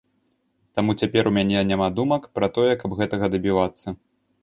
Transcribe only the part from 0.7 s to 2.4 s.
Таму цяпер у мяне няма думак